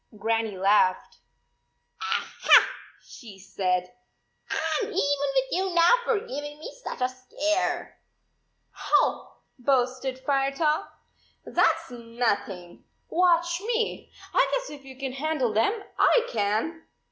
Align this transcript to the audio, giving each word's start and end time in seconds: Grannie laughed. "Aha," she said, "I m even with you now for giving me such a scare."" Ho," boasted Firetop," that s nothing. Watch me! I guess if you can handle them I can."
Grannie 0.17 0.57
laughed. 0.57 1.19
"Aha," 2.01 2.69
she 3.03 3.37
said, 3.37 3.93
"I 4.49 4.79
m 4.83 4.87
even 4.87 4.95
with 4.95 5.51
you 5.51 5.75
now 5.75 5.91
for 6.03 6.19
giving 6.21 6.57
me 6.57 6.73
such 6.83 7.01
a 7.01 7.07
scare."" 7.07 7.99
Ho," 8.71 9.31
boasted 9.59 10.17
Firetop," 10.25 10.89
that 11.45 11.75
s 11.81 11.91
nothing. 11.91 12.83
Watch 13.09 13.61
me! 13.61 14.11
I 14.33 14.49
guess 14.55 14.71
if 14.71 14.83
you 14.85 14.97
can 14.97 15.11
handle 15.11 15.53
them 15.53 15.83
I 15.99 16.27
can." 16.31 16.81